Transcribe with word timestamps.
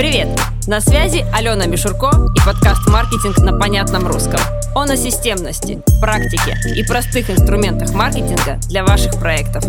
Привет! 0.00 0.28
На 0.66 0.80
связи 0.80 1.26
Алена 1.30 1.66
Мишурко 1.66 2.08
и 2.34 2.38
подкаст 2.46 2.88
«Маркетинг 2.88 3.36
на 3.36 3.58
понятном 3.58 4.06
русском». 4.06 4.40
Он 4.74 4.88
о 4.88 4.96
системности, 4.96 5.82
практике 6.00 6.56
и 6.74 6.82
простых 6.82 7.28
инструментах 7.28 7.92
маркетинга 7.92 8.58
для 8.70 8.82
ваших 8.82 9.20
проектов. 9.20 9.62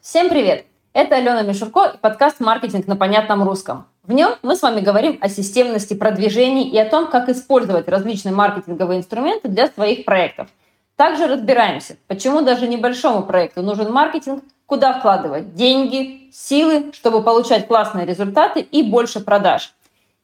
Всем 0.00 0.30
привет! 0.30 0.64
Это 0.94 1.16
Алена 1.16 1.42
Мишурко 1.42 1.92
и 1.94 1.98
подкаст 1.98 2.40
«Маркетинг 2.40 2.86
на 2.86 2.96
понятном 2.96 3.42
русском». 3.42 3.84
В 4.02 4.14
нем 4.14 4.30
мы 4.40 4.56
с 4.56 4.62
вами 4.62 4.80
говорим 4.80 5.18
о 5.20 5.28
системности 5.28 5.92
продвижений 5.92 6.70
и 6.70 6.78
о 6.78 6.88
том, 6.88 7.10
как 7.10 7.28
использовать 7.28 7.86
различные 7.86 8.32
маркетинговые 8.32 9.00
инструменты 9.00 9.48
для 9.48 9.66
своих 9.66 10.06
проектов. 10.06 10.48
Также 10.96 11.26
разбираемся, 11.26 11.96
почему 12.06 12.40
даже 12.40 12.66
небольшому 12.66 13.24
проекту 13.24 13.60
нужен 13.60 13.92
маркетинг, 13.92 14.42
куда 14.72 14.94
вкладывать 14.94 15.54
деньги, 15.54 16.30
силы, 16.32 16.92
чтобы 16.94 17.22
получать 17.22 17.68
классные 17.68 18.06
результаты 18.06 18.60
и 18.60 18.82
больше 18.82 19.20
продаж. 19.20 19.74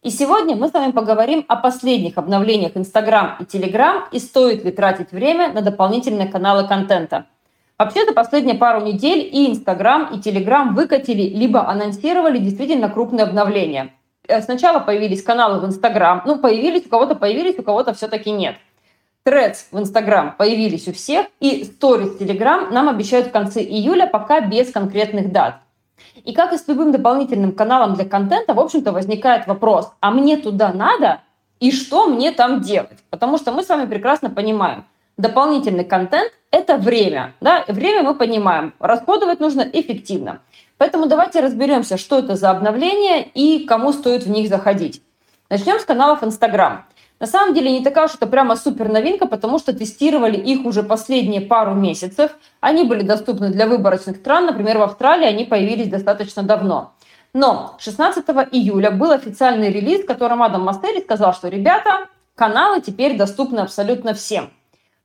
И 0.02 0.08
сегодня 0.08 0.56
мы 0.56 0.68
с 0.68 0.72
вами 0.72 0.90
поговорим 0.90 1.44
о 1.48 1.56
последних 1.56 2.16
обновлениях 2.16 2.74
Instagram 2.74 3.36
и 3.40 3.42
Telegram 3.42 4.04
и 4.10 4.18
стоит 4.18 4.64
ли 4.64 4.70
тратить 4.70 5.12
время 5.12 5.52
на 5.52 5.60
дополнительные 5.60 6.28
каналы 6.28 6.66
контента. 6.66 7.26
Вообще, 7.76 8.06
за 8.06 8.14
последние 8.14 8.56
пару 8.56 8.80
недель 8.80 9.18
и 9.18 9.52
Instagram, 9.52 10.14
и 10.14 10.16
Telegram 10.16 10.72
выкатили 10.72 11.24
либо 11.24 11.68
анонсировали 11.68 12.38
действительно 12.38 12.88
крупные 12.88 13.24
обновления. 13.24 13.90
Э, 14.26 14.40
сначала 14.40 14.78
появились 14.78 15.22
каналы 15.22 15.60
в 15.60 15.66
Instagram, 15.66 16.22
ну, 16.24 16.38
появились, 16.38 16.86
у 16.86 16.88
кого-то 16.88 17.16
появились, 17.16 17.58
у 17.58 17.62
кого-то 17.62 17.92
все-таки 17.92 18.30
нет– 18.30 18.56
Threads 19.28 19.66
в 19.70 19.78
Instagram 19.78 20.36
появились 20.38 20.88
у 20.88 20.92
всех, 20.92 21.26
и 21.38 21.62
Stories 21.62 22.18
Telegram 22.18 22.70
нам 22.72 22.88
обещают 22.88 23.28
в 23.28 23.30
конце 23.30 23.60
июля, 23.60 24.06
пока 24.06 24.40
без 24.40 24.72
конкретных 24.72 25.30
дат. 25.32 25.56
И 26.24 26.32
как 26.32 26.54
и 26.54 26.56
с 26.56 26.66
любым 26.66 26.92
дополнительным 26.92 27.52
каналом 27.52 27.94
для 27.94 28.06
контента, 28.06 28.54
в 28.54 28.60
общем-то, 28.60 28.92
возникает 28.92 29.46
вопрос, 29.46 29.92
а 30.00 30.10
мне 30.10 30.38
туда 30.38 30.72
надо 30.72 31.20
и 31.60 31.72
что 31.72 32.06
мне 32.06 32.30
там 32.30 32.62
делать? 32.62 32.98
Потому 33.10 33.36
что 33.36 33.52
мы 33.52 33.62
с 33.62 33.68
вами 33.68 33.86
прекрасно 33.86 34.30
понимаем, 34.30 34.86
дополнительный 35.16 35.84
контент– 35.84 36.32
это 36.50 36.78
время. 36.78 37.34
Да? 37.40 37.64
Время 37.68 38.04
мы 38.04 38.14
понимаем, 38.14 38.72
расходовать 38.78 39.40
нужно 39.40 39.62
эффективно. 39.62 40.40
Поэтому 40.78 41.06
давайте 41.06 41.40
разберемся, 41.40 41.98
что 41.98 42.20
это 42.20 42.36
за 42.36 42.50
обновления 42.50 43.22
и 43.22 43.66
кому 43.66 43.92
стоит 43.92 44.22
в 44.22 44.30
них 44.30 44.48
заходить. 44.48 45.02
Начнем 45.50 45.80
с 45.80 45.84
каналов 45.84 46.22
Instagram. 46.22 46.84
На 47.20 47.26
самом 47.26 47.52
деле 47.52 47.72
не 47.72 47.82
такая 47.82 48.06
уж 48.06 48.14
это 48.14 48.26
прямо 48.26 48.54
супер 48.54 48.88
новинка, 48.88 49.26
потому 49.26 49.58
что 49.58 49.72
тестировали 49.72 50.36
их 50.36 50.64
уже 50.64 50.84
последние 50.84 51.40
пару 51.40 51.74
месяцев. 51.74 52.30
Они 52.60 52.84
были 52.84 53.02
доступны 53.02 53.50
для 53.50 53.66
выборочных 53.66 54.18
стран, 54.18 54.46
например, 54.46 54.78
в 54.78 54.82
Австралии 54.82 55.26
они 55.26 55.44
появились 55.44 55.88
достаточно 55.88 56.44
давно. 56.44 56.92
Но 57.34 57.76
16 57.78 58.24
июля 58.52 58.90
был 58.90 59.10
официальный 59.10 59.70
релиз, 59.70 60.02
в 60.02 60.06
котором 60.06 60.42
Адам 60.42 60.62
Мастери 60.62 61.00
сказал, 61.00 61.34
что, 61.34 61.48
ребята, 61.48 62.06
каналы 62.34 62.80
теперь 62.80 63.16
доступны 63.16 63.60
абсолютно 63.60 64.14
всем. 64.14 64.50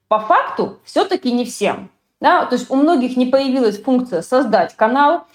По 0.08 0.20
факту 0.20 0.80
все-таки 0.86 1.32
не 1.32 1.46
всем. 1.46 1.90
Да? 2.22 2.46
То 2.46 2.56
есть 2.56 2.70
у 2.70 2.76
многих 2.76 3.18
не 3.18 3.26
появилась 3.26 3.82
функция 3.82 4.22
создать 4.22 4.76
канал, 4.76 5.26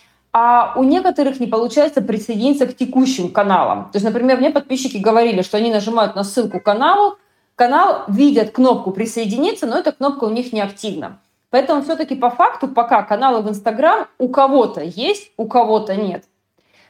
а 0.41 0.73
у 0.77 0.85
некоторых 0.85 1.41
не 1.41 1.49
получается 1.49 2.01
присоединиться 2.01 2.69
к 2.69 2.77
текущим 2.77 3.33
каналам. 3.33 3.91
То 3.91 3.97
есть, 3.97 4.05
например, 4.05 4.39
мне 4.39 4.51
подписчики 4.51 4.97
говорили, 4.97 5.43
что 5.43 5.57
они 5.57 5.73
нажимают 5.73 6.15
на 6.15 6.23
ссылку 6.23 6.61
каналу, 6.61 7.19
канал 7.57 8.05
видят 8.07 8.53
кнопку 8.53 8.93
«Присоединиться», 8.93 9.67
но 9.67 9.77
эта 9.77 9.91
кнопка 9.91 10.25
у 10.25 10.31
них 10.31 10.53
не 10.53 10.61
активна. 10.61 11.19
Поэтому 11.51 11.83
все-таки 11.83 12.15
по 12.15 12.31
факту 12.31 12.69
пока 12.69 13.03
каналы 13.03 13.43
в 13.43 13.49
Инстаграм 13.49 14.07
у 14.19 14.29
кого-то 14.29 14.81
есть, 14.81 15.33
у 15.37 15.49
кого-то 15.49 15.97
нет. 15.97 16.23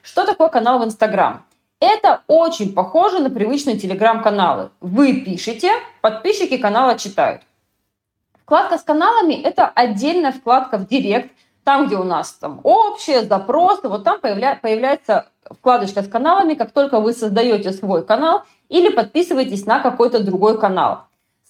Что 0.03 0.27
такое 0.27 0.49
канал 0.49 0.81
в 0.81 0.85
Инстаграм? 0.85 1.47
Это 1.81 2.21
очень 2.27 2.75
похоже 2.75 3.21
на 3.21 3.31
привычные 3.31 3.79
телеграм-каналы. 3.79 4.73
Вы 4.83 5.23
пишете, 5.23 5.71
подписчики 6.03 6.59
канала 6.59 6.99
читают. 6.99 7.41
Вкладка 8.43 8.77
с 8.77 8.83
каналами– 8.83 9.41
это 9.43 9.67
отдельная 9.67 10.33
вкладка 10.33 10.77
в 10.77 10.87
Директ, 10.87 11.31
там, 11.69 11.87
где 11.87 11.97
у 11.97 12.03
нас 12.03 12.33
там 12.33 12.61
общие, 12.63 13.25
запросы, 13.25 13.91
вот 13.91 14.03
там 14.03 14.23
появля, 14.23 14.59
появляется 14.63 15.27
вкладочка 15.51 16.03
с 16.03 16.09
каналами, 16.09 16.55
как 16.55 16.71
только 16.71 16.99
вы 16.99 17.13
создаете 17.13 17.73
свой 17.73 18.07
канал 18.07 18.45
или 18.71 18.89
подписываетесь 18.89 19.67
на 19.67 19.81
какой-то 19.81 20.25
другой 20.25 20.59
канал. 20.59 21.01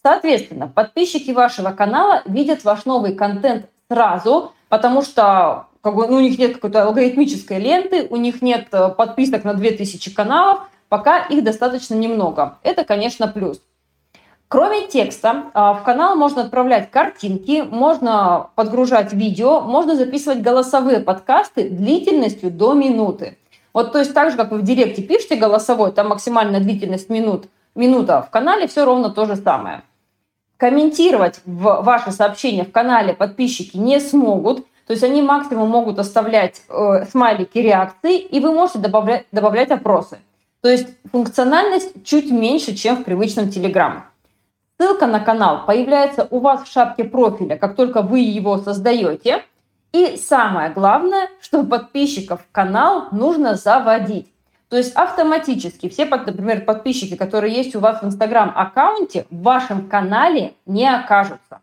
Соответственно, 0.02 0.66
подписчики 0.66 1.30
вашего 1.30 1.70
канала 1.70 2.22
видят 2.24 2.64
ваш 2.64 2.84
новый 2.84 3.14
контент 3.14 3.66
сразу, 3.88 4.54
потому 4.68 5.02
что 5.02 5.66
как 5.82 5.94
бы, 5.94 6.08
ну, 6.08 6.16
у 6.16 6.20
них 6.20 6.36
нет 6.36 6.54
какой-то 6.54 6.82
алгоритмической 6.82 7.60
ленты, 7.60 8.08
у 8.10 8.16
них 8.16 8.42
нет 8.42 8.66
э, 8.72 8.88
подписок 8.88 9.44
на 9.44 9.54
2000 9.54 10.12
каналов, 10.14 10.62
пока 10.88 11.26
их 11.26 11.44
достаточно 11.44 11.94
немного. 11.94 12.58
Это, 12.64 12.82
конечно, 12.84 13.28
плюс. 13.28 13.60
Кроме 14.48 14.86
текста, 14.86 15.50
а, 15.52 15.74
в 15.74 15.82
канал 15.82 16.16
можно 16.16 16.42
отправлять 16.42 16.90
картинки, 16.90 17.62
можно 17.68 18.48
подгружать 18.54 19.12
видео, 19.12 19.60
можно 19.60 19.94
записывать 19.94 20.40
голосовые 20.40 21.00
подкасты 21.00 21.68
длительностью 21.68 22.50
до 22.50 22.72
минуты. 22.72 23.36
Вот 23.74 23.92
то 23.92 23.98
есть 23.98 24.14
так 24.14 24.30
же, 24.30 24.38
как 24.38 24.50
вы 24.50 24.58
в 24.58 24.62
директе 24.62 25.02
пишете 25.02 25.36
голосовой, 25.36 25.92
там 25.92 26.08
максимальная 26.08 26.60
длительность 26.60 27.10
минут, 27.10 27.44
минута, 27.74 28.22
в 28.22 28.30
канале 28.30 28.66
все 28.66 28.86
ровно 28.86 29.10
то 29.10 29.26
же 29.26 29.36
самое. 29.36 29.82
Комментировать 30.56 31.40
в 31.44 31.82
ваши 31.82 32.10
сообщения 32.10 32.64
в 32.64 32.72
канале 32.72 33.12
подписчики 33.12 33.76
не 33.76 34.00
смогут, 34.00 34.66
то 34.86 34.92
есть 34.94 35.04
они 35.04 35.20
максимум 35.20 35.68
могут 35.68 35.98
оставлять 35.98 36.62
э, 36.70 37.04
смайлики 37.10 37.58
реакции, 37.58 38.18
и 38.18 38.40
вы 38.40 38.52
можете 38.52 38.78
добавлять, 38.78 39.26
добавлять 39.30 39.70
опросы. 39.70 40.18
То 40.62 40.70
есть 40.70 40.88
функциональность 41.12 41.92
чуть 42.02 42.30
меньше, 42.30 42.74
чем 42.74 42.96
в 42.96 43.04
привычном 43.04 43.48
Telegram. 43.48 44.00
Ссылка 44.80 45.08
на 45.08 45.18
канал 45.18 45.66
появляется 45.66 46.28
у 46.30 46.38
вас 46.38 46.62
в 46.62 46.72
шапке 46.72 47.02
профиля, 47.02 47.56
как 47.56 47.74
только 47.74 48.00
вы 48.00 48.20
его 48.20 48.58
создаете. 48.58 49.44
И 49.92 50.16
самое 50.16 50.70
главное, 50.70 51.28
что 51.40 51.64
подписчиков 51.64 52.46
канал 52.52 53.08
нужно 53.10 53.56
заводить. 53.56 54.32
То 54.68 54.76
есть 54.76 54.94
автоматически 54.94 55.88
все, 55.88 56.04
например, 56.04 56.64
подписчики, 56.64 57.16
которые 57.16 57.54
есть 57.54 57.74
у 57.74 57.80
вас 57.80 58.02
в 58.02 58.06
Инстаграм 58.06 58.52
аккаунте, 58.54 59.26
в 59.30 59.42
вашем 59.42 59.88
канале 59.88 60.54
не 60.64 60.86
окажутся. 60.88 61.60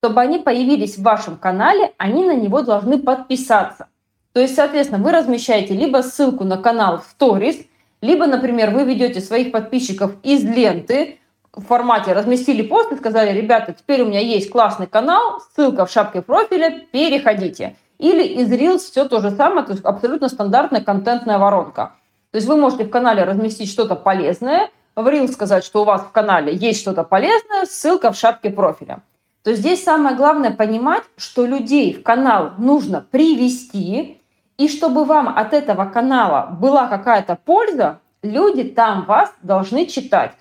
Чтобы 0.00 0.20
они 0.20 0.38
появились 0.38 0.96
в 0.96 1.02
вашем 1.02 1.36
канале, 1.36 1.92
они 1.96 2.24
на 2.24 2.36
него 2.36 2.62
должны 2.62 2.98
подписаться. 2.98 3.88
То 4.32 4.40
есть, 4.40 4.54
соответственно, 4.54 5.02
вы 5.02 5.10
размещаете 5.10 5.74
либо 5.74 6.02
ссылку 6.02 6.44
на 6.44 6.58
канал 6.58 6.98
в 6.98 7.04
сторис, 7.04 7.56
либо, 8.00 8.26
например, 8.26 8.70
вы 8.70 8.84
ведете 8.84 9.20
своих 9.20 9.50
подписчиков 9.50 10.12
из 10.22 10.44
ленты, 10.44 11.18
формате 11.60 12.12
разместили 12.12 12.62
пост 12.62 12.90
и 12.92 12.96
сказали, 12.96 13.36
ребята, 13.36 13.72
теперь 13.72 14.02
у 14.02 14.06
меня 14.06 14.20
есть 14.20 14.50
классный 14.50 14.86
канал, 14.86 15.40
ссылка 15.54 15.86
в 15.86 15.90
шапке 15.90 16.22
профиля, 16.22 16.82
переходите. 16.90 17.76
Или 17.98 18.24
из 18.24 18.50
Reels 18.50 18.78
все 18.78 19.08
то 19.08 19.20
же 19.20 19.30
самое, 19.30 19.64
то 19.64 19.72
есть 19.72 19.84
абсолютно 19.84 20.28
стандартная 20.28 20.82
контентная 20.82 21.38
воронка. 21.38 21.92
То 22.32 22.36
есть 22.36 22.48
вы 22.48 22.56
можете 22.56 22.84
в 22.84 22.90
канале 22.90 23.22
разместить 23.22 23.70
что-то 23.70 23.94
полезное, 23.94 24.70
в 24.96 25.06
Reels 25.06 25.32
сказать, 25.32 25.64
что 25.64 25.82
у 25.82 25.84
вас 25.84 26.02
в 26.02 26.10
канале 26.10 26.54
есть 26.54 26.80
что-то 26.80 27.04
полезное, 27.04 27.66
ссылка 27.66 28.10
в 28.10 28.16
шапке 28.16 28.50
профиля. 28.50 29.02
То 29.44 29.50
есть 29.50 29.62
здесь 29.62 29.84
самое 29.84 30.16
главное 30.16 30.50
понимать, 30.50 31.04
что 31.16 31.46
людей 31.46 31.94
в 31.94 32.02
канал 32.02 32.52
нужно 32.58 33.00
привести, 33.00 34.20
и 34.56 34.68
чтобы 34.68 35.04
вам 35.04 35.28
от 35.28 35.52
этого 35.52 35.84
канала 35.84 36.48
была 36.58 36.88
какая-то 36.88 37.38
польза, 37.44 38.00
люди 38.22 38.64
там 38.64 39.04
вас 39.04 39.32
должны 39.42 39.86
читать 39.86 40.32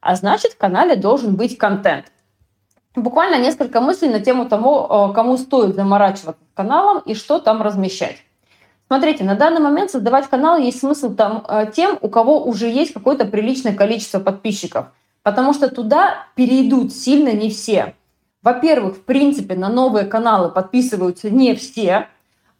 а 0.00 0.14
значит 0.16 0.52
в 0.52 0.58
канале 0.58 0.96
должен 0.96 1.36
быть 1.36 1.58
контент. 1.58 2.06
Буквально 2.94 3.40
несколько 3.40 3.80
мыслей 3.80 4.08
на 4.08 4.20
тему 4.20 4.48
того, 4.48 5.10
э, 5.10 5.14
кому 5.14 5.36
стоит 5.36 5.76
заморачиваться 5.76 6.42
каналом 6.54 7.02
и 7.06 7.14
что 7.14 7.38
там 7.38 7.62
размещать. 7.62 8.16
Смотрите, 8.88 9.22
на 9.22 9.36
данный 9.36 9.60
момент 9.60 9.92
создавать 9.92 10.28
канал 10.28 10.58
есть 10.58 10.80
смысл 10.80 11.14
там, 11.14 11.44
э, 11.48 11.70
тем, 11.72 11.96
у 12.00 12.08
кого 12.08 12.44
уже 12.44 12.68
есть 12.68 12.92
какое-то 12.92 13.24
приличное 13.24 13.74
количество 13.74 14.18
подписчиков, 14.18 14.86
потому 15.22 15.52
что 15.52 15.68
туда 15.68 16.26
перейдут 16.34 16.92
сильно 16.92 17.32
не 17.32 17.50
все. 17.50 17.94
Во-первых, 18.42 18.96
в 18.96 19.02
принципе, 19.02 19.54
на 19.54 19.68
новые 19.68 20.06
каналы 20.06 20.50
подписываются 20.50 21.30
не 21.30 21.54
все, 21.54 22.08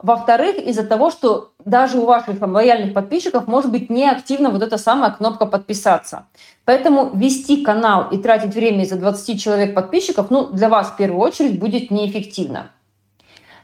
во-вторых, 0.02 0.56
из-за 0.56 0.84
того, 0.84 1.10
что 1.10 1.52
даже 1.64 1.98
у 1.98 2.06
ваших 2.06 2.38
там, 2.38 2.52
лояльных 2.52 2.94
подписчиков 2.94 3.46
может 3.46 3.70
быть 3.70 3.90
неактивна 3.90 4.50
вот 4.50 4.62
эта 4.62 4.78
самая 4.78 5.10
кнопка 5.10 5.46
«Подписаться». 5.46 6.26
Поэтому 6.64 7.10
вести 7.14 7.62
канал 7.62 8.08
и 8.10 8.18
тратить 8.18 8.54
время 8.54 8.84
из-за 8.84 8.96
20 8.96 9.42
человек 9.42 9.74
подписчиков, 9.74 10.30
ну, 10.30 10.46
для 10.46 10.68
вас 10.68 10.88
в 10.88 10.96
первую 10.96 11.20
очередь 11.20 11.58
будет 11.58 11.90
неэффективно. 11.90 12.70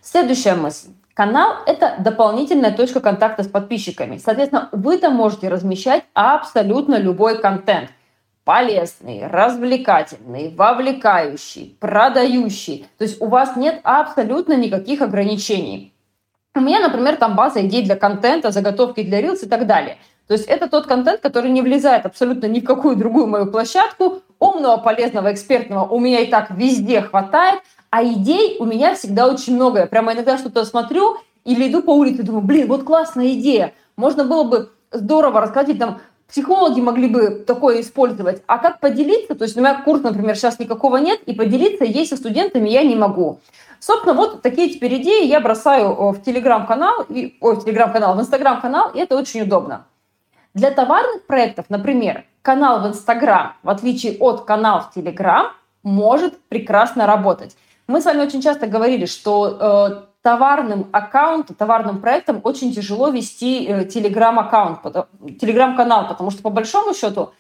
Следующая 0.03 0.55
мысль. 0.55 0.89
Канал– 1.15 1.55
это 1.67 1.95
дополнительная 1.99 2.73
точка 2.73 3.01
контакта 3.01 3.43
с 3.43 3.49
подписчиками. 3.49 4.19
Соответственно, 4.19 4.69
вы 4.73 4.99
там 4.99 5.15
можете 5.15 5.49
размещать 5.49 6.05
абсолютно 6.13 6.97
любой 6.97 7.41
контент. 7.41 7.89
Полезный, 8.45 9.27
развлекательный, 9.27 10.55
вовлекающий, 10.55 11.77
продающий. 11.81 12.87
То 12.99 13.05
есть 13.05 13.21
у 13.21 13.27
вас 13.27 13.57
нет 13.57 13.81
абсолютно 13.83 14.53
никаких 14.53 15.01
ограничений. 15.01 15.95
У 16.57 16.61
меня, 16.61 16.81
например, 16.81 17.17
там 17.17 17.37
база 17.37 17.65
идей 17.67 17.83
для 17.83 17.97
контента, 17.97 18.51
заготовки 18.51 19.03
для 19.03 19.21
Reels 19.21 19.45
и 19.45 19.49
так 19.49 19.67
далее. 19.67 19.99
То 20.27 20.33
есть 20.33 20.47
это 20.47 20.69
тот 20.69 20.87
контент, 20.87 21.21
который 21.21 21.51
не 21.51 21.61
влезает 21.61 22.07
абсолютно 22.07 22.47
ни 22.47 22.61
в 22.61 22.65
какую 22.65 22.97
другую 22.97 23.27
мою 23.27 23.47
площадку. 23.47 24.23
Умного, 24.39 24.79
полезного, 24.79 25.33
экспертного 25.33 25.87
у 25.87 26.01
меня 26.01 26.21
и 26.21 26.27
так 26.27 26.51
везде 26.51 27.01
хватает, 27.03 27.61
а 27.91 28.03
идей 28.03 28.57
у 28.59 28.65
меня 28.65 28.95
всегда 28.95 29.29
очень 29.29 29.55
много. 29.55 29.81
Я 29.81 29.87
прямо 29.87 30.15
иногда 30.15 30.37
что-то 30.39 30.65
смотрю 30.65 31.19
или 31.45 31.69
иду 31.71 31.83
по 31.83 31.91
улице 31.91 32.23
и 32.23 32.25
думаю, 32.25 32.43
блин, 32.43 32.69
вот 32.69 32.85
классная 32.85 33.29
идея. 33.35 33.73
Можно 33.97 34.25
было 34.25 34.45
бы 34.45 34.71
здорово 34.91 35.43
рассказать, 35.43 35.79
там, 35.79 36.01
психологи 36.29 36.81
могли 36.81 37.09
бы 37.09 37.31
такое 37.47 37.81
использовать. 37.81 38.43
А 38.47 38.59
как 38.59 38.81
поделиться? 38.81 39.35
То 39.35 39.45
есть 39.45 39.57
у 39.57 39.61
меня 39.61 39.83
курс, 39.83 40.03
например, 40.03 40.37
сейчас 40.37 40.59
никакого 40.59 40.97
нет, 40.97 41.21
и 41.27 41.35
поделиться 41.35 41.85
есть 41.85 42.11
со 42.11 42.17
студентами 42.17 42.69
я 42.69 42.83
не 42.83 42.97
могу. 42.97 43.41
Собственно, 43.81 44.15
вот 44.15 44.43
такие 44.43 44.69
теперь 44.71 45.01
идеи 45.03 45.27
я 45.27 45.41
бросаю 45.41 45.91
э, 45.91 46.11
в 46.13 46.23
телеграм-канал, 46.23 47.07
ой, 47.09 47.37
в 47.41 47.65
телеграм-канал, 47.65 48.17
в 48.17 48.21
инстаграм-канал, 48.21 48.91
и 48.95 48.99
это 48.99 49.17
очень 49.17 49.43
удобно. 49.43 49.87
Для 50.55 50.71
товарных 50.71 51.27
проектов, 51.27 51.67
например, 51.69 52.25
канал 52.41 52.81
в 52.81 52.87
Инстаграм, 52.87 53.57
в 53.63 53.69
отличие 53.69 54.17
от 54.19 54.47
канала 54.47 54.81
в 54.81 54.95
Телеграм, 54.95 55.53
может 55.83 56.41
прекрасно 56.49 57.07
работать. 57.07 57.57
Мы 57.87 58.01
с 58.01 58.05
вами 58.05 58.23
очень 58.23 58.43
часто 58.43 58.67
говорили, 58.67 59.07
что 59.07 59.59
э, 59.61 60.07
товарным 60.23 60.89
аккаунтом, 60.91 61.55
товарным 61.55 62.01
проектом 62.01 62.41
очень 62.43 62.73
тяжело 62.75 63.11
вести 63.11 63.65
э, 63.65 63.85
телеграм-аккаунт, 63.85 64.81
телеграм-канал, 65.41 66.09
потому 66.09 66.33
что 66.33 66.43
по 66.43 66.51
большому 66.51 66.95
счету 66.95 67.33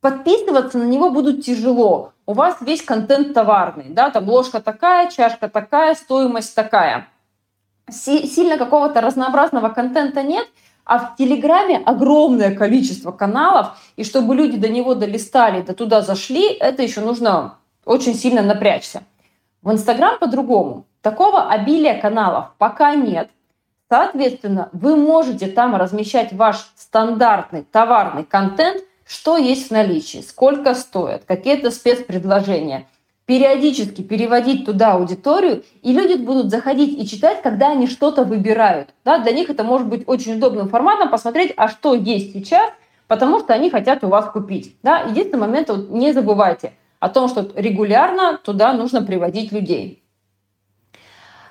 подписываться 0.00 0.78
на 0.78 0.84
него 0.84 1.10
будут 1.10 1.44
тяжело. 1.44 2.12
У 2.24 2.34
вас 2.34 2.58
весь 2.60 2.82
контент 2.82 3.34
товарный, 3.34 3.86
да, 3.88 4.10
там 4.10 4.28
ложка 4.28 4.60
такая, 4.60 5.10
чашка 5.10 5.48
такая, 5.48 5.96
стоимость 5.96 6.54
такая. 6.54 7.08
Сильно 7.90 8.58
какого-то 8.58 9.00
разнообразного 9.00 9.70
контента 9.70 10.22
нет, 10.22 10.46
а 10.84 10.98
в 10.98 11.16
Телеграме 11.16 11.82
огромное 11.84 12.54
количество 12.54 13.10
каналов, 13.10 13.76
и 13.96 14.04
чтобы 14.04 14.36
люди 14.36 14.56
до 14.56 14.68
него 14.68 14.94
долистали, 14.94 15.62
до 15.62 15.74
туда 15.74 16.02
зашли, 16.02 16.46
это 16.52 16.82
еще 16.82 17.00
нужно 17.00 17.56
очень 17.84 18.14
сильно 18.14 18.42
напрячься. 18.42 19.02
В 19.62 19.72
Инстаграм 19.72 20.18
по-другому. 20.18 20.86
Такого 21.02 21.48
обилия 21.48 22.00
каналов 22.00 22.52
пока 22.58 22.94
нет. 22.94 23.30
Соответственно, 23.88 24.68
вы 24.72 24.96
можете 24.96 25.46
там 25.46 25.74
размещать 25.74 26.32
ваш 26.32 26.70
стандартный 26.76 27.62
товарный 27.62 28.24
контент 28.24 28.82
что 29.08 29.38
есть 29.38 29.68
в 29.68 29.70
наличии, 29.70 30.18
сколько 30.18 30.74
стоит, 30.74 31.24
какие-то 31.24 31.70
спецпредложения. 31.70 32.86
Периодически 33.24 34.02
переводить 34.02 34.64
туда 34.64 34.92
аудиторию, 34.92 35.64
и 35.82 35.92
люди 35.92 36.14
будут 36.14 36.50
заходить 36.50 36.98
и 36.98 37.06
читать, 37.06 37.42
когда 37.42 37.70
они 37.70 37.86
что-то 37.86 38.24
выбирают. 38.24 38.90
Да, 39.04 39.18
для 39.18 39.32
них 39.32 39.50
это 39.50 39.64
может 39.64 39.86
быть 39.86 40.04
очень 40.06 40.36
удобным 40.36 40.68
форматом 40.68 41.10
посмотреть, 41.10 41.52
а 41.56 41.68
что 41.68 41.94
есть 41.94 42.32
сейчас, 42.32 42.70
потому 43.06 43.40
что 43.40 43.54
они 43.54 43.70
хотят 43.70 44.04
у 44.04 44.08
вас 44.08 44.30
купить. 44.30 44.76
Да. 44.82 45.00
Единственный 45.00 45.40
момент, 45.40 45.68
вот 45.68 45.90
не 45.90 46.12
забывайте 46.12 46.72
о 47.00 47.08
том, 47.08 47.28
что 47.28 47.50
регулярно 47.54 48.38
туда 48.42 48.72
нужно 48.72 49.02
приводить 49.02 49.52
людей. 49.52 50.02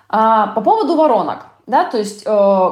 А, 0.09 0.47
по 0.47 0.61
поводу 0.61 0.95
воронок, 0.95 1.47
да, 1.65 1.83
то 1.83 1.97
есть 1.97 2.23
э, 2.25 2.69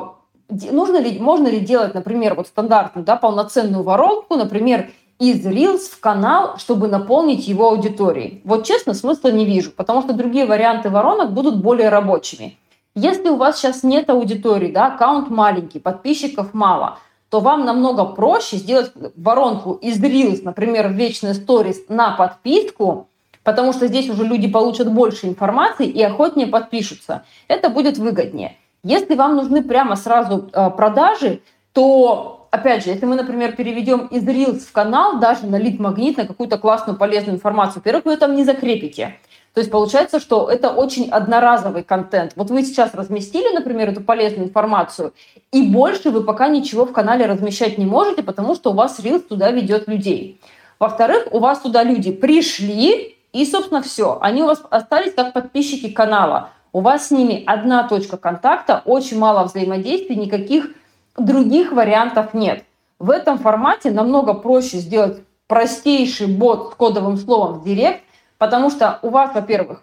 нужно 0.49 0.97
ли, 0.97 1.19
можно 1.19 1.47
ли 1.47 1.59
делать, 1.59 1.93
например, 1.93 2.35
вот 2.35 2.47
стандартную, 2.47 3.05
да, 3.05 3.15
полноценную 3.15 3.83
воронку, 3.83 4.35
например, 4.35 4.91
из 5.19 5.45
Reels 5.45 5.89
в 5.89 5.99
канал, 5.99 6.57
чтобы 6.57 6.87
наполнить 6.87 7.47
его 7.47 7.69
аудиторией? 7.69 8.41
Вот 8.45 8.65
честно, 8.65 8.93
смысла 8.93 9.29
не 9.29 9.45
вижу, 9.45 9.71
потому 9.71 10.01
что 10.01 10.13
другие 10.13 10.45
варианты 10.45 10.89
воронок 10.89 11.33
будут 11.33 11.61
более 11.61 11.89
рабочими. 11.89 12.57
Если 12.95 13.27
у 13.27 13.35
вас 13.35 13.57
сейчас 13.57 13.83
нет 13.83 14.09
аудитории, 14.09 14.71
да, 14.71 14.87
аккаунт 14.87 15.29
маленький, 15.29 15.79
подписчиков 15.79 16.53
мало, 16.53 16.99
то 17.29 17.39
вам 17.39 17.65
намного 17.65 18.05
проще 18.05 18.57
сделать 18.57 18.91
воронку 19.15 19.73
из 19.73 20.01
Reels, 20.01 20.41
например, 20.43 20.87
в 20.87 20.91
вечный 20.91 21.33
сторис 21.33 21.85
на 21.89 22.11
подписку, 22.11 23.07
потому 23.43 23.73
что 23.73 23.87
здесь 23.87 24.09
уже 24.09 24.23
люди 24.23 24.47
получат 24.47 24.91
больше 24.91 25.27
информации 25.27 25.87
и 25.87 26.01
охотнее 26.01 26.47
подпишутся. 26.47 27.23
Это 27.47 27.69
будет 27.69 27.97
выгоднее. 27.97 28.57
Если 28.83 29.15
вам 29.15 29.35
нужны 29.35 29.63
прямо 29.63 29.95
сразу 29.95 30.49
э, 30.53 30.69
продажи, 30.69 31.41
то, 31.73 32.47
опять 32.51 32.83
же, 32.83 32.91
если 32.91 33.05
мы, 33.05 33.15
например, 33.15 33.55
переведем 33.55 34.05
из 34.07 34.23
Reels 34.23 34.59
в 34.59 34.71
канал, 34.71 35.19
даже 35.19 35.47
на 35.47 35.57
лид-магнит, 35.57 36.17
на 36.17 36.27
какую-то 36.27 36.57
классную, 36.57 36.97
полезную 36.97 37.35
информацию, 37.35 37.77
во-первых, 37.77 38.05
вы 38.05 38.17
там 38.17 38.35
не 38.35 38.43
закрепите. 38.43 39.15
То 39.55 39.61
есть 39.61 39.71
получается, 39.71 40.19
что 40.19 40.49
это 40.49 40.69
очень 40.69 41.09
одноразовый 41.09 41.83
контент. 41.83 42.33
Вот 42.35 42.49
вы 42.49 42.63
сейчас 42.63 42.93
разместили, 42.93 43.55
например, 43.55 43.89
эту 43.89 44.01
полезную 44.01 44.49
информацию, 44.49 45.13
и 45.53 45.63
больше 45.63 46.09
вы 46.09 46.23
пока 46.23 46.49
ничего 46.49 46.85
в 46.85 46.91
канале 46.91 47.25
размещать 47.25 47.77
не 47.77 47.85
можете, 47.85 48.21
потому 48.21 48.55
что 48.55 48.71
у 48.71 48.73
вас 48.73 48.99
Reels 48.99 49.21
туда 49.21 49.51
ведет 49.51 49.87
людей. 49.87 50.41
Во-вторых, 50.77 51.29
у 51.31 51.39
вас 51.39 51.61
туда 51.61 51.83
люди 51.83 52.11
пришли, 52.11 53.15
и, 53.31 53.45
собственно, 53.45 53.81
все. 53.81 54.17
Они 54.19 54.43
у 54.43 54.45
вас 54.45 54.61
остались 54.69 55.13
как 55.13 55.31
подписчики 55.31 55.89
канала. 55.89 56.49
У 56.73 56.81
вас 56.81 57.07
с 57.07 57.11
ними 57.11 57.41
одна 57.45 57.87
точка 57.87 58.17
контакта, 58.17 58.81
очень 58.83 59.17
мало 59.17 59.45
взаимодействия, 59.45 60.17
никаких 60.17 60.71
других 61.17 61.71
вариантов 61.71 62.33
нет. 62.33 62.65
В 62.99 63.09
этом 63.09 63.37
формате 63.37 63.91
намного 63.91 64.33
проще 64.33 64.79
сделать 64.79 65.23
простейший 65.47 66.27
бот 66.27 66.73
с 66.73 66.75
кодовым 66.75 67.15
словом 67.15 67.59
в 67.59 67.63
директ, 67.63 68.01
потому 68.37 68.69
что 68.69 68.99
у 69.01 69.09
вас, 69.09 69.33
во-первых, 69.33 69.81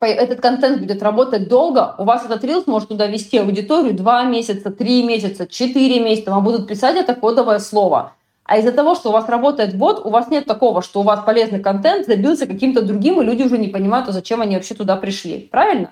этот 0.00 0.40
контент 0.40 0.80
будет 0.80 1.02
работать 1.02 1.48
долго, 1.48 1.94
у 1.98 2.04
вас 2.04 2.24
этот 2.24 2.44
рилс 2.44 2.66
может 2.66 2.88
туда 2.88 3.06
вести 3.06 3.38
аудиторию 3.38 3.94
2 3.94 4.24
месяца, 4.24 4.70
3 4.70 5.02
месяца, 5.04 5.46
4 5.46 6.00
месяца, 6.00 6.30
вам 6.30 6.44
будут 6.44 6.68
писать 6.68 6.96
это 6.96 7.14
кодовое 7.14 7.58
слово. 7.58 8.12
А 8.44 8.58
из-за 8.58 8.72
того, 8.72 8.94
что 8.94 9.08
у 9.08 9.12
вас 9.12 9.28
работает 9.28 9.74
бот, 9.74 10.04
у 10.04 10.10
вас 10.10 10.28
нет 10.28 10.44
такого, 10.44 10.82
что 10.82 11.00
у 11.00 11.02
вас 11.02 11.24
полезный 11.24 11.60
контент 11.60 12.06
забился 12.06 12.46
каким-то 12.46 12.82
другим, 12.82 13.20
и 13.20 13.24
люди 13.24 13.42
уже 13.42 13.56
не 13.56 13.68
понимают, 13.68 14.08
а 14.08 14.12
зачем 14.12 14.42
они 14.42 14.56
вообще 14.56 14.74
туда 14.74 14.96
пришли. 14.96 15.48
Правильно? 15.50 15.90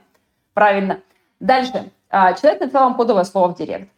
Правильно. 0.53 1.01
Дальше. 1.41 1.91
А, 2.11 2.35
человек 2.35 2.61
написал 2.61 2.85
вам 2.85 2.95
кодовое 2.95 3.25
слово 3.25 3.55
в 3.55 3.57
директ. 3.57 3.89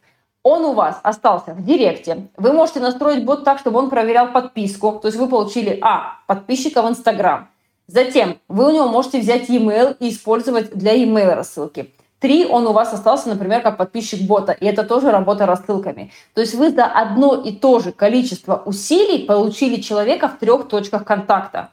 Он 0.45 0.65
у 0.67 0.73
вас 0.73 1.01
остался 1.03 1.53
в 1.53 1.65
директе. 1.65 2.29
Вы 2.37 2.53
можете 2.53 2.79
настроить 2.79 3.25
бот 3.25 3.45
так, 3.45 3.59
чтобы 3.59 3.81
он 3.81 3.91
проверял 3.91 4.31
подписку. 4.31 5.01
То 5.03 5.09
есть 5.09 5.19
вы 5.19 5.27
получили, 5.29 5.79
а, 5.83 6.19
подписчика 6.29 6.83
в 6.83 6.89
Инстаграм. 6.89 7.49
Затем 7.87 8.39
вы 8.49 8.69
у 8.69 8.71
него 8.71 8.89
можете 8.89 9.21
взять 9.21 9.49
e-mail 9.49 9.97
и 10.01 10.09
использовать 10.09 10.75
для 10.75 10.93
e-mail 10.93 11.35
рассылки. 11.35 11.91
Три, 12.19 12.47
он 12.47 12.67
у 12.67 12.73
вас 12.73 12.95
остался, 12.95 13.29
например, 13.29 13.61
как 13.61 13.77
подписчик 13.77 14.23
бота, 14.23 14.53
и 14.53 14.65
это 14.65 14.85
тоже 14.85 15.11
работа 15.11 15.45
рассылками. 15.45 16.11
То 16.33 16.41
есть 16.41 16.55
вы 16.55 16.71
за 16.71 16.87
одно 16.87 17.35
и 17.35 17.53
то 17.53 17.81
же 17.81 17.93
количество 17.93 18.63
усилий 18.65 19.27
получили 19.27 19.83
человека 19.83 20.29
в 20.29 20.39
трех 20.39 20.69
точках 20.69 21.05
контакта, 21.05 21.69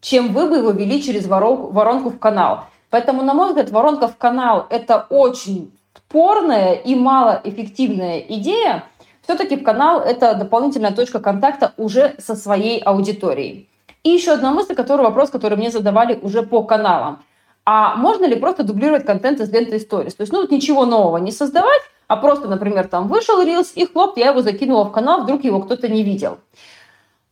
чем 0.00 0.32
вы 0.32 0.48
бы 0.48 0.58
его 0.58 0.70
вели 0.70 1.02
через 1.02 1.26
воронку 1.26 2.10
в 2.10 2.18
канал. 2.20 2.66
Поэтому, 2.90 3.22
на 3.22 3.34
мой 3.34 3.48
взгляд, 3.48 3.70
воронка 3.70 4.06
в 4.06 4.16
канал– 4.16 4.66
это 4.70 5.06
очень 5.10 5.72
спорная 5.96 6.74
и 6.74 6.94
малоэффективная 6.94 8.20
идея. 8.20 8.84
Все-таки 9.22 9.56
в 9.56 9.64
канал– 9.64 10.00
это 10.06 10.34
дополнительная 10.34 10.92
точка 10.92 11.18
контакта 11.18 11.72
уже 11.76 12.14
со 12.20 12.36
своей 12.36 12.78
аудиторией. 12.78 13.68
И 14.06 14.10
еще 14.10 14.32
одна 14.32 14.52
мысль, 14.52 14.74
который 14.74 15.02
вопрос, 15.02 15.30
который 15.30 15.58
мне 15.58 15.70
задавали 15.70 16.18
уже 16.22 16.42
по 16.42 16.62
каналам 16.62 17.18
а 17.66 17.96
можно 17.96 18.24
ли 18.26 18.36
просто 18.36 18.62
дублировать 18.62 19.04
контент 19.04 19.40
из 19.40 19.52
ленты 19.52 19.76
Stories? 19.76 20.12
То 20.16 20.20
есть, 20.20 20.32
ну 20.32 20.40
вот 20.40 20.52
ничего 20.52 20.86
нового 20.86 21.18
не 21.18 21.32
создавать, 21.32 21.82
а 22.06 22.16
просто, 22.16 22.46
например, 22.46 22.86
там 22.86 23.08
вышел 23.08 23.42
Reels, 23.42 23.72
и 23.74 23.84
хлоп, 23.84 24.16
я 24.16 24.28
его 24.28 24.40
закинула 24.40 24.84
в 24.84 24.92
канал, 24.92 25.22
вдруг 25.22 25.42
его 25.42 25.60
кто-то 25.60 25.88
не 25.88 26.04
видел. 26.04 26.38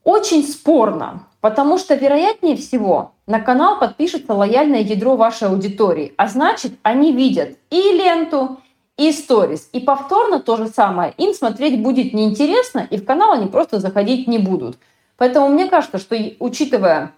Очень 0.02 0.42
спорно, 0.42 1.28
потому 1.40 1.78
что, 1.78 1.94
вероятнее 1.94 2.56
всего, 2.56 3.12
на 3.28 3.38
канал 3.40 3.78
подпишется 3.78 4.34
лояльное 4.34 4.80
ядро 4.80 5.14
вашей 5.14 5.48
аудитории, 5.48 6.12
а 6.16 6.26
значит, 6.26 6.72
они 6.82 7.12
видят 7.12 7.56
и 7.70 7.92
ленту, 7.92 8.58
и 8.98 9.12
сторис. 9.12 9.68
И 9.72 9.78
повторно 9.78 10.40
то 10.40 10.56
же 10.56 10.66
самое. 10.66 11.14
Им 11.16 11.32
смотреть 11.32 11.80
будет 11.80 12.12
неинтересно, 12.12 12.86
и 12.90 12.96
в 12.96 13.04
канал 13.04 13.32
они 13.32 13.46
просто 13.46 13.78
заходить 13.78 14.26
не 14.26 14.38
будут. 14.38 14.78
Поэтому 15.16 15.48
мне 15.48 15.68
кажется, 15.68 15.98
что 15.98 16.16
учитывая, 16.40 17.12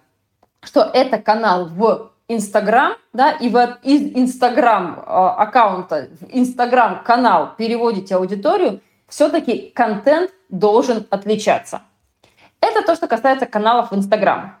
что 0.61 0.81
это 0.81 1.17
канал 1.17 1.65
в 1.65 2.11
Инстаграм, 2.27 2.93
да, 3.13 3.31
и 3.31 3.49
вы 3.49 3.77
из 3.83 4.15
Инстаграм 4.15 5.03
а, 5.05 5.35
аккаунта 5.35 6.09
в 6.19 6.25
Инстаграм 6.31 7.01
канал 7.03 7.51
переводите 7.57 8.15
аудиторию, 8.15 8.81
все-таки 9.07 9.71
контент 9.73 10.31
должен 10.49 11.07
отличаться. 11.09 11.81
Это 12.59 12.81
то, 12.81 12.95
что 12.95 13.07
касается 13.07 13.45
каналов 13.45 13.91
в 13.91 13.95
Инстаграм. 13.95 14.57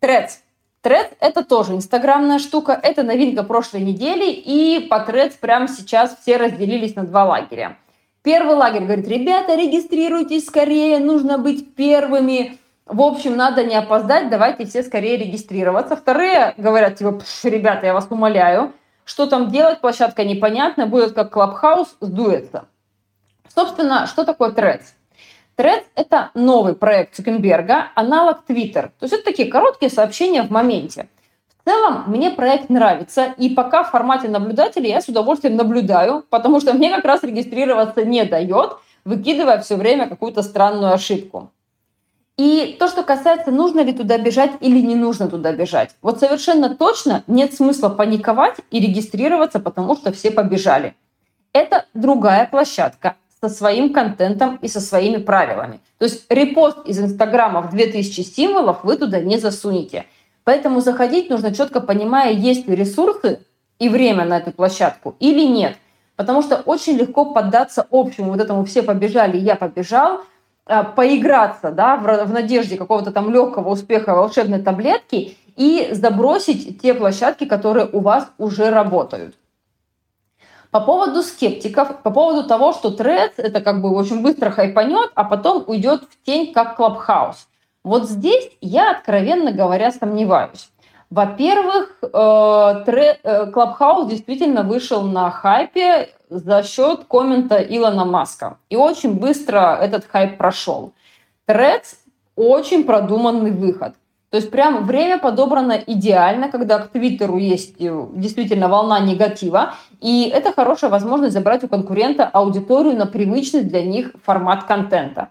Трец. 0.00 0.42
Тред– 0.82 1.16
это 1.20 1.42
тоже 1.42 1.72
инстаграмная 1.72 2.38
штука, 2.38 2.78
это 2.80 3.02
новинка 3.02 3.42
прошлой 3.42 3.80
недели, 3.80 4.30
и 4.30 4.86
по 4.88 5.00
Трец 5.00 5.34
прямо 5.34 5.66
сейчас 5.66 6.16
все 6.20 6.36
разделились 6.36 6.94
на 6.94 7.04
два 7.04 7.24
лагеря. 7.24 7.76
Первый 8.22 8.54
лагерь 8.54 8.84
говорит, 8.84 9.08
ребята, 9.08 9.56
регистрируйтесь 9.56 10.46
скорее, 10.46 11.00
нужно 11.00 11.38
быть 11.38 11.74
первыми, 11.74 12.58
в 12.86 13.02
общем, 13.02 13.36
надо 13.36 13.64
не 13.64 13.74
опоздать, 13.74 14.30
давайте 14.30 14.64
все 14.64 14.84
скорее 14.84 15.16
регистрироваться. 15.16 15.96
Вторые 15.96 16.54
говорят, 16.56 16.96
типа, 16.96 17.20
ребята, 17.42 17.86
я 17.86 17.94
вас 17.94 18.06
умоляю, 18.10 18.72
что 19.04 19.26
там 19.26 19.50
делать, 19.50 19.80
площадка 19.80 20.24
непонятная, 20.24 20.86
будет 20.86 21.12
как 21.12 21.36
Clubhouse, 21.36 21.88
сдуется. 22.00 22.66
Собственно, 23.52 24.06
что 24.06 24.24
такое 24.24 24.50
Threads? 24.50 24.84
Threads– 25.56 25.84
это 25.96 26.30
новый 26.34 26.76
проект 26.76 27.16
Цукенберга, 27.16 27.88
аналог 27.96 28.44
Twitter. 28.46 28.90
То 28.98 29.02
есть 29.02 29.14
это 29.14 29.24
такие 29.24 29.50
короткие 29.50 29.90
сообщения 29.90 30.42
в 30.42 30.50
моменте. 30.50 31.08
В 31.60 31.68
целом, 31.68 32.04
мне 32.06 32.30
проект 32.30 32.68
нравится, 32.68 33.34
и 33.36 33.48
пока 33.48 33.82
в 33.82 33.90
формате 33.90 34.28
наблюдателя 34.28 34.86
я 34.88 35.00
с 35.00 35.08
удовольствием 35.08 35.56
наблюдаю, 35.56 36.24
потому 36.30 36.60
что 36.60 36.72
мне 36.72 36.94
как 36.94 37.04
раз 37.04 37.24
регистрироваться 37.24 38.04
не 38.04 38.24
дает, 38.24 38.76
выкидывая 39.04 39.58
все 39.58 39.74
время 39.74 40.08
какую-то 40.08 40.42
странную 40.42 40.92
ошибку. 40.92 41.50
И 42.38 42.76
то, 42.78 42.88
что 42.88 43.02
касается, 43.02 43.50
нужно 43.50 43.80
ли 43.80 43.92
туда 43.92 44.18
бежать 44.18 44.52
или 44.60 44.80
не 44.80 44.94
нужно 44.94 45.28
туда 45.28 45.52
бежать. 45.52 45.96
Вот 46.02 46.20
совершенно 46.20 46.74
точно 46.74 47.24
нет 47.26 47.54
смысла 47.54 47.88
паниковать 47.88 48.56
и 48.70 48.78
регистрироваться, 48.78 49.58
потому 49.58 49.96
что 49.96 50.12
все 50.12 50.30
побежали. 50.30 50.94
Это 51.54 51.86
другая 51.94 52.46
площадка 52.46 53.16
со 53.40 53.48
своим 53.48 53.92
контентом 53.92 54.56
и 54.56 54.68
со 54.68 54.80
своими 54.80 55.16
правилами. 55.16 55.80
То 55.98 56.04
есть 56.04 56.26
репост 56.30 56.78
из 56.84 56.98
Инстаграма 56.98 57.62
в 57.62 57.70
2000 57.70 58.20
символов 58.20 58.84
вы 58.84 58.96
туда 58.96 59.20
не 59.20 59.38
засунете. 59.38 60.04
Поэтому 60.44 60.80
заходить 60.80 61.30
нужно 61.30 61.54
четко 61.54 61.80
понимая, 61.80 62.32
есть 62.32 62.68
ли 62.68 62.76
ресурсы 62.76 63.40
и 63.78 63.88
время 63.88 64.26
на 64.26 64.38
эту 64.38 64.52
площадку 64.52 65.16
или 65.20 65.44
нет. 65.46 65.76
Потому 66.16 66.42
что 66.42 66.56
очень 66.56 66.96
легко 66.96 67.32
поддаться 67.32 67.86
общему 67.90 68.32
вот 68.32 68.40
этому 68.40 68.64
«все 68.64 68.82
побежали, 68.82 69.38
я 69.38 69.56
побежал», 69.56 70.22
поиграться 70.66 71.70
да, 71.70 71.96
в, 71.96 72.24
в 72.26 72.32
надежде 72.32 72.76
какого-то 72.76 73.12
там 73.12 73.32
легкого 73.32 73.70
успеха 73.70 74.14
волшебной 74.14 74.60
таблетки 74.60 75.36
и 75.56 75.88
забросить 75.92 76.82
те 76.82 76.92
площадки, 76.94 77.44
которые 77.44 77.88
у 77.92 78.00
вас 78.00 78.28
уже 78.38 78.70
работают. 78.70 79.36
По 80.70 80.80
поводу 80.80 81.22
скептиков, 81.22 82.02
по 82.02 82.10
поводу 82.10 82.46
того, 82.46 82.72
что 82.72 82.90
Threads 82.90 83.34
это 83.36 83.60
как 83.60 83.80
бы 83.80 83.94
очень 83.94 84.20
быстро 84.20 84.50
хайпанет, 84.50 85.10
а 85.14 85.24
потом 85.24 85.64
уйдет 85.66 86.02
в 86.02 86.26
тень, 86.26 86.52
как 86.52 86.78
Clubhouse. 86.78 87.46
Вот 87.84 88.10
здесь 88.10 88.50
я, 88.60 88.90
откровенно 88.90 89.52
говоря, 89.52 89.92
сомневаюсь. 89.92 90.70
Во-первых, 91.10 91.98
э, 92.02 92.06
э, 92.06 93.50
Clubhouse 93.52 94.08
действительно 94.08 94.64
вышел 94.64 95.02
на 95.02 95.30
хайпе 95.30 96.10
за 96.28 96.62
счет 96.64 97.04
коммента 97.04 97.56
Илона 97.58 98.04
Маска. 98.04 98.58
И 98.70 98.76
очень 98.76 99.14
быстро 99.14 99.78
этот 99.80 100.04
хайп 100.06 100.36
прошел. 100.36 100.92
Threads– 101.48 101.96
очень 102.36 102.84
продуманный 102.84 103.52
выход. 103.52 103.94
То 104.30 104.38
есть 104.38 104.50
прям 104.50 104.84
время 104.84 105.18
подобрано 105.18 105.72
идеально, 105.86 106.50
когда 106.50 106.80
к 106.80 106.88
Твиттеру 106.88 107.38
есть 107.38 107.76
э, 107.78 108.06
действительно 108.12 108.68
волна 108.68 108.98
негатива, 108.98 109.74
и 110.00 110.28
это 110.28 110.52
хорошая 110.52 110.90
возможность 110.90 111.34
забрать 111.34 111.62
у 111.62 111.68
конкурента 111.68 112.26
аудиторию 112.26 112.96
на 112.96 113.06
привычный 113.06 113.62
для 113.62 113.84
них 113.84 114.10
формат 114.24 114.64
контента. 114.64 115.28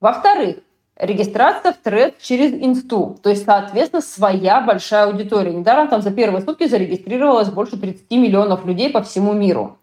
Во-вторых, 0.00 0.58
регистрация 0.96 1.72
в 1.72 1.76
тред 1.76 2.18
через 2.18 2.52
инсту, 2.52 3.18
то 3.22 3.30
есть, 3.30 3.44
соответственно, 3.44 4.02
своя 4.02 4.60
большая 4.60 5.06
аудитория. 5.06 5.52
Недаром 5.52 5.88
там 5.88 6.02
за 6.02 6.10
первые 6.10 6.42
сутки 6.42 6.66
зарегистрировалось 6.66 7.48
больше 7.50 7.76
30 7.76 8.10
миллионов 8.12 8.64
людей 8.64 8.90
по 8.90 9.02
всему 9.02 9.32
миру. 9.32 9.78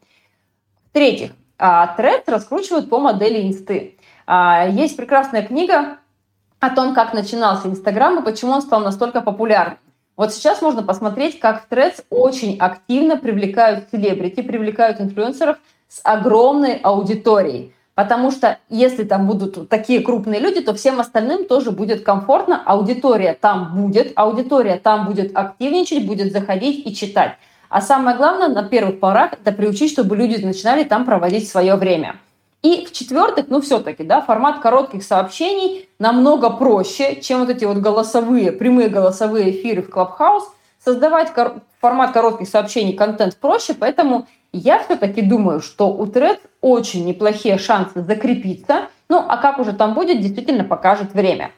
В-третьих, 0.90 1.32
а, 1.58 1.88
тред 1.96 2.28
раскручивают 2.28 2.90
по 2.90 3.00
модели 3.00 3.48
инсты. 3.48 3.98
А, 4.26 4.68
есть 4.68 4.98
прекрасная 4.98 5.46
книга 5.46 5.98
о 6.60 6.70
том, 6.70 6.94
как 6.94 7.14
начинался 7.14 7.68
Инстаграм 7.68 8.20
и 8.20 8.26
почему 8.26 8.54
он 8.54 8.62
стал 8.62 8.82
настолько 8.82 9.22
популярным. 9.22 9.78
Вот 10.16 10.32
сейчас 10.34 10.62
можно 10.62 10.84
посмотреть, 10.84 11.40
как 11.40 11.66
в 11.66 11.72
Threads 11.72 12.04
очень 12.10 12.58
активно 12.60 13.18
привлекают 13.18 13.90
селебрити, 13.92 14.42
привлекают 14.42 15.02
инфлюенсеров 15.02 15.58
с 15.88 16.02
огромной 16.04 16.76
аудиторией. 16.76 17.74
Потому 17.96 18.32
что 18.32 18.58
если 18.70 19.04
там 19.04 19.28
будут 19.28 19.70
такие 19.70 20.02
крупные 20.02 20.40
люди, 20.40 20.62
то 20.62 20.74
всем 20.74 21.00
остальным 21.00 21.46
тоже 21.46 21.72
будет 21.72 22.04
комфортно. 22.04 22.62
Аудитория 22.66 23.38
там 23.40 23.76
будет, 23.76 24.14
аудитория 24.16 24.78
там 24.78 25.06
будет 25.06 25.38
активничать, 25.38 26.08
будет 26.08 26.32
заходить 26.32 26.88
и 26.88 26.96
читать. 26.96 27.34
А 27.70 27.82
самое 27.82 28.18
главное, 28.18 28.48
на 28.48 28.64
первых 28.64 29.00
порах, 29.00 29.34
это 29.34 29.52
приучить, 29.52 29.92
чтобы 29.92 30.16
люди 30.16 30.44
начинали 30.44 30.84
там 30.84 31.06
проводить 31.06 31.48
свое 31.48 31.76
время. 31.76 32.16
И 32.64 32.86
в-четвертых, 32.86 33.48
ну 33.50 33.62
все-таки, 33.62 34.04
да, 34.04 34.22
формат 34.22 34.60
коротких 34.60 35.04
сообщений 35.04 35.90
намного 36.00 36.50
проще, 36.50 37.20
чем 37.22 37.42
вот 37.42 37.50
эти 37.50 37.66
вот 37.66 37.78
голосовые, 37.78 38.52
прямые 38.52 38.90
голосовые 38.90 39.52
эфиры 39.52 39.84
в 39.84 39.90
Clubhouse. 39.90 40.46
Создавать 40.84 41.34
кор- 41.34 41.62
формат 41.80 42.12
коротких 42.12 42.48
сообщений, 42.48 42.94
контент 42.94 43.38
проще, 43.38 43.74
поэтому 43.74 44.28
я 44.54 44.80
все-таки 44.84 45.22
думаю, 45.22 45.62
что 45.62 45.90
у 45.90 46.06
Thread 46.06 46.40
очень 46.62 47.06
неплохие 47.06 47.58
шансы 47.58 48.02
закрепиться. 48.02 48.88
Ну, 49.10 49.18
а 49.28 49.38
как 49.38 49.60
уже 49.60 49.74
там 49.74 49.94
будет, 49.94 50.22
действительно 50.22 50.64
покажет 50.64 51.14
время. 51.14 51.52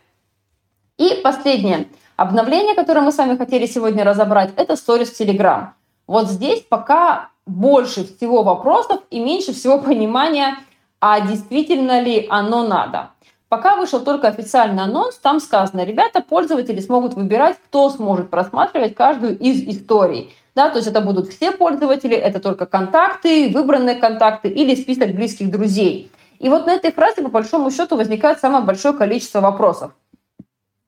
И 0.98 1.22
последнее 1.24 1.88
обновление, 2.16 2.74
которое 2.74 3.02
мы 3.02 3.12
с 3.12 3.18
вами 3.18 3.38
хотели 3.38 3.66
сегодня 3.66 4.04
разобрать, 4.04 4.52
это 4.56 4.74
Stories 4.74 5.14
Telegram. 5.20 5.68
Вот 6.08 6.30
здесь 6.30 6.62
пока 6.62 7.30
больше 7.46 8.06
всего 8.06 8.44
вопросов 8.44 9.02
и 9.12 9.20
меньше 9.20 9.54
всего 9.54 9.78
понимания– 9.80 10.58
а 11.08 11.22
действительно 11.22 12.02
ли 12.02 12.26
оно 12.32 12.68
надо. 12.68 13.12
Пока 13.48 13.76
вышел 13.76 14.00
только 14.00 14.28
официальный 14.28 14.84
анонс, 14.84 15.18
там 15.18 15.40
сказано, 15.40 15.84
ребята, 15.84 16.22
пользователи 16.22 16.80
смогут 16.80 17.14
выбирать, 17.14 17.58
кто 17.68 17.92
сможет 17.92 18.32
просматривать 18.32 18.96
каждую 18.96 19.38
из 19.38 19.62
историй. 19.68 20.34
Да, 20.56 20.70
то 20.70 20.78
есть 20.78 20.88
это 20.88 21.02
будут 21.02 21.28
все 21.28 21.52
пользователи, 21.52 22.16
это 22.16 22.40
только 22.40 22.66
контакты, 22.66 23.50
выбранные 23.50 23.96
контакты 23.96 24.48
или 24.48 24.74
список 24.76 25.14
близких 25.14 25.52
друзей. 25.52 26.10
И 26.40 26.48
вот 26.48 26.66
на 26.66 26.74
этой 26.74 26.92
фразе, 26.94 27.22
по 27.22 27.30
большому 27.30 27.72
счету, 27.72 27.98
возникает 27.98 28.40
самое 28.40 28.64
большое 28.64 28.96
количество 28.96 29.42
вопросов. 29.42 29.92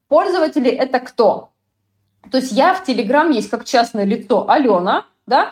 Пользователи– 0.07 0.71
это 0.71 0.99
кто? 0.99 1.49
То 2.31 2.37
есть 2.37 2.53
я 2.53 2.73
в 2.73 2.85
Телеграм 2.85 3.29
есть 3.29 3.49
как 3.49 3.65
частное 3.65 4.05
лицо 4.05 4.49
Алена, 4.49 5.05
да, 5.25 5.51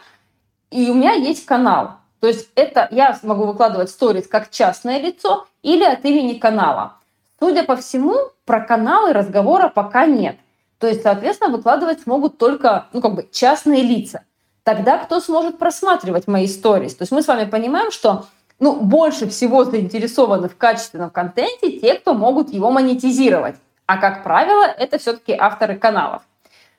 и 0.72 0.90
у 0.90 0.94
меня 0.94 1.14
есть 1.14 1.46
канал. 1.46 1.98
То 2.22 2.28
есть 2.28 2.50
это 2.56 2.88
я 2.92 3.14
смогу 3.14 3.46
выкладывать 3.46 3.90
сторис 3.90 4.28
как 4.28 4.50
частное 4.50 5.00
лицо 5.00 5.46
или 5.62 5.84
от 5.84 6.04
имени 6.06 6.40
канала. 6.40 6.94
Судя 7.40 7.64
по 7.64 7.76
всему, 7.76 8.16
про 8.46 8.62
каналы 8.62 9.12
разговора 9.12 9.68
пока 9.68 10.06
нет. 10.06 10.38
То 10.86 10.90
есть, 10.90 11.02
соответственно, 11.02 11.50
выкладывать 11.50 12.02
смогут 12.02 12.38
только 12.38 12.86
ну, 12.94 13.02
как 13.02 13.16
бы 13.16 13.28
частные 13.32 13.82
лица. 13.82 14.22
Тогда 14.62 15.00
кто 15.00 15.20
сможет 15.20 15.58
просматривать 15.58 16.28
мои 16.28 16.46
сторис? 16.46 16.94
То 16.94 17.02
есть 17.02 17.12
мы 17.12 17.24
с 17.24 17.28
вами 17.28 17.50
понимаем, 17.50 17.90
что 17.90 18.28
ну, 18.60 18.76
больше 18.76 19.28
всего 19.28 19.64
заинтересованы 19.64 20.48
в 20.48 20.56
качественном 20.56 21.10
контенте 21.10 21.80
те, 21.80 21.96
кто 21.96 22.14
могут 22.14 22.54
его 22.54 22.70
монетизировать. 22.70 23.56
А 23.88 23.98
как 23.98 24.24
правило, 24.24 24.66
это 24.66 25.00
все-таки 25.00 25.34
авторы 25.34 25.76
каналов. 25.76 26.22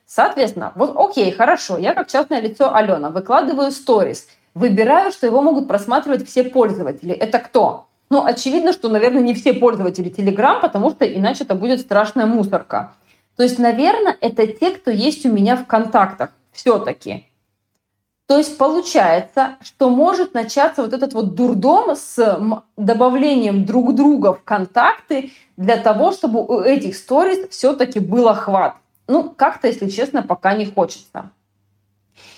Соответственно, 0.05 0.71
вот 0.75 0.95
окей, 0.95 1.29
хорошо, 1.33 1.77
я 1.77 1.93
как 1.93 2.07
частное 2.07 2.39
лицо 2.39 2.73
Алена 2.73 3.09
выкладываю 3.09 3.71
сторис– 3.71 4.29
выбираю, 4.53 5.11
что 5.11 5.27
его 5.27 5.41
могут 5.41 5.67
просматривать 5.67 6.25
все 6.25 6.45
пользователи. 6.45 7.13
Это 7.13 7.39
кто? 7.39 7.87
Ну, 8.09 8.23
очевидно, 8.23 8.71
что, 8.71 8.87
наверное, 8.87 9.21
не 9.21 9.33
все 9.33 9.53
пользователи 9.53 10.09
Telegram, 10.09 10.61
потому 10.61 10.91
что 10.91 11.05
иначе 11.05 11.43
это 11.43 11.55
будет 11.55 11.81
страшная 11.81 12.25
мусорка. 12.25 12.93
То 13.37 13.43
есть, 13.43 13.59
наверное, 13.59 14.17
это 14.19 14.47
те, 14.47 14.71
кто 14.71 14.91
есть 14.91 15.25
у 15.25 15.31
меня 15.31 15.55
в 15.55 15.65
контактах 15.65 16.31
все-таки. 16.51 17.27
То 18.25 18.37
есть 18.37 18.57
получается, 18.57 19.55
что 19.61 19.89
может 19.89 20.33
начаться 20.33 20.81
вот 20.81 20.91
этот 20.91 21.13
вот 21.13 21.33
дурдом 21.35 21.95
с 21.95 22.39
добавлением 22.75 23.63
друг 23.63 23.95
друга 23.95 24.33
в 24.33 24.43
контакты 24.43 25.31
для 25.55 25.77
того, 25.77 26.11
чтобы 26.11 26.43
у 26.43 26.59
этих 26.59 26.97
сториз 26.97 27.47
все-таки 27.49 27.99
был 27.99 28.27
охват. 28.27 28.75
Ну, 29.07 29.29
как-то, 29.29 29.67
если 29.67 29.87
честно, 29.87 30.23
пока 30.23 30.55
не 30.55 30.65
хочется. 30.65 31.29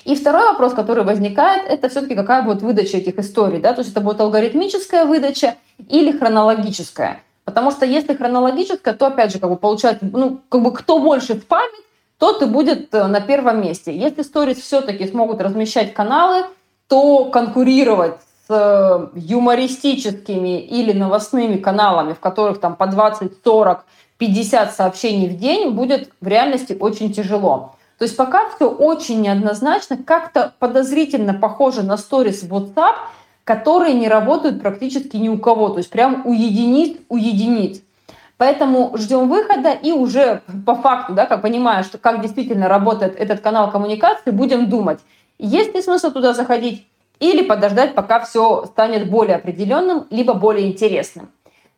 И 0.03 0.15
второй 0.15 0.45
вопрос, 0.45 0.73
который 0.73 1.03
возникает, 1.03 1.67
это 1.67 1.89
все-таки 1.89 2.13
какая 2.13 2.43
будет 2.43 2.61
выдача 2.61 2.97
этих 2.97 3.17
историй. 3.17 3.59
Да? 3.59 3.73
То 3.73 3.79
есть 3.79 3.91
это 3.91 4.01
будет 4.01 4.21
алгоритмическая 4.21 5.05
выдача 5.05 5.55
или 5.87 6.11
хронологическая. 6.11 7.23
Потому 7.49 7.71
что 7.71 7.83
если 7.83 8.13
хронологическая, 8.13 8.93
то 8.93 9.07
опять 9.07 9.33
же 9.33 9.39
как 9.39 9.49
бы 9.49 9.55
получается, 9.55 10.05
ну, 10.11 10.39
как 10.49 10.61
бы 10.61 10.71
кто 10.71 10.99
больше 10.99 11.33
спамит, 11.33 11.83
тот 12.19 12.43
и 12.43 12.45
будет 12.45 12.93
э, 12.93 13.07
на 13.07 13.21
первом 13.21 13.63
месте. 13.63 13.97
Если 13.97 14.21
сторис 14.21 14.57
все-таки 14.57 15.07
смогут 15.07 15.41
размещать 15.41 15.95
каналы, 15.95 16.45
то 16.87 17.25
конкурировать 17.25 18.17
с 18.47 18.51
э, 18.51 19.07
юмористическими 19.15 20.61
или 20.61 20.93
новостными 20.93 21.57
каналами, 21.57 22.13
в 22.13 22.19
которых 22.19 22.59
там 22.59 22.75
по 22.75 22.85
20, 22.85 23.31
40, 23.43 23.83
50 24.19 24.75
сообщений 24.75 25.27
в 25.27 25.39
день, 25.39 25.71
будет 25.71 26.11
в 26.21 26.27
реальности 26.27 26.77
очень 26.79 27.11
тяжело. 27.11 27.73
То 27.97 28.03
есть 28.03 28.15
пока 28.15 28.47
все 28.55 28.69
очень 28.69 29.21
неоднозначно, 29.21 29.97
как-то 29.97 30.53
подозрительно 30.59 31.33
похоже 31.33 31.81
на 31.81 31.97
сторис 31.97 32.43
WhatsApp, 32.43 32.95
которые 33.49 33.95
не 33.95 34.07
работают 34.07 34.61
практически 34.61 35.17
ни 35.17 35.27
у 35.27 35.39
кого. 35.39 35.69
То 35.69 35.79
есть 35.79 35.89
прям 35.89 36.21
у 36.23 36.33
единиц, 36.33 36.99
у 37.09 37.17
единиц. 37.17 37.81
Поэтому 38.37 38.95
ждем 38.95 39.27
выхода 39.27 39.71
и 39.71 39.91
уже 39.91 40.43
по 40.67 40.75
факту, 40.75 41.13
да, 41.13 41.25
как 41.25 41.41
понимая, 41.41 41.81
что 41.81 41.97
как 41.97 42.21
действительно 42.21 42.67
работает 42.67 43.19
этот 43.19 43.39
канал 43.39 43.71
коммуникации, 43.71 44.29
будем 44.29 44.69
думать, 44.69 44.99
Есть 45.39 45.73
ли 45.73 45.81
смысл 45.81 46.11
туда 46.11 46.33
заходить 46.33 46.85
или 47.19 47.41
подождать, 47.41 47.95
пока 47.95 48.19
все 48.19 48.65
станет 48.67 49.09
более 49.09 49.37
определенным, 49.37 50.05
либо 50.11 50.35
более 50.35 50.67
интересным. 50.67 51.31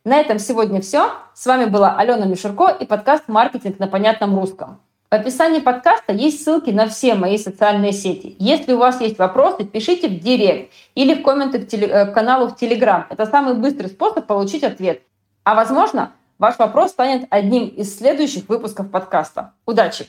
На 0.03 0.19
этом 0.19 0.39
сегодня 0.39 0.81
все. 0.81 1.11
С 1.33 1.45
вами 1.45 1.65
была 1.65 1.95
Алена 1.95 2.25
Мишурко 2.25 2.67
и 2.67 2.85
подкаст 2.85 3.29
«Маркетинг 3.29 3.79
на 3.79 3.87
понятном 3.87 4.37
русском». 4.37 4.81
В 5.11 5.13
описании 5.13 5.59
подкаста 5.59 6.13
есть 6.13 6.41
ссылки 6.41 6.69
на 6.69 6.87
все 6.87 7.15
мои 7.15 7.37
социальные 7.37 7.91
сети. 7.91 8.37
Если 8.39 8.71
у 8.71 8.77
вас 8.77 9.01
есть 9.01 9.19
вопросы, 9.19 9.65
пишите 9.65 10.07
в 10.07 10.21
директ 10.21 10.71
или 10.95 11.15
в 11.15 11.21
комменты 11.21 11.59
к, 11.59 11.67
теле- 11.67 11.89
э, 11.89 12.05
каналу 12.13 12.47
в 12.47 12.55
Телеграм. 12.55 13.07
Это 13.09 13.25
самый 13.25 13.55
быстрый 13.55 13.87
способ 13.87 14.25
получить 14.25 14.63
ответ. 14.63 15.01
А 15.43 15.53
возможно, 15.53 16.13
ваш 16.39 16.57
вопрос 16.59 16.91
станет 16.91 17.27
одним 17.29 17.67
из 17.67 17.97
следующих 17.97 18.47
выпусков 18.47 18.89
подкаста. 18.89 19.51
Удачи! 19.65 20.07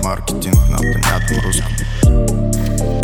Маркетинг 0.00 0.54
на 0.70 0.78
понятном 0.78 1.44
русском. 1.44 2.97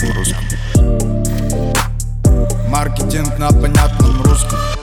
понятном 0.00 0.12
русском. 0.12 0.44
Маркетинг 2.68 3.38
на 3.38 3.48
понятном 3.48 4.22
русском. 4.22 4.79